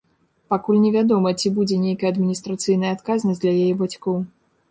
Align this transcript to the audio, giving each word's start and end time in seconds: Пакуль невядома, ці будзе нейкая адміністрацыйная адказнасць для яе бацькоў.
Пакуль 0.53 0.79
невядома, 0.85 1.33
ці 1.41 1.51
будзе 1.57 1.77
нейкая 1.83 2.09
адміністрацыйная 2.13 2.91
адказнасць 2.97 3.41
для 3.43 3.53
яе 3.67 3.73
бацькоў. 3.83 4.17